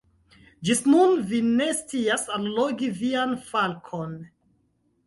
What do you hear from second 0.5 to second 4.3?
Ĝis nun vi ne scias allogi vian falkon?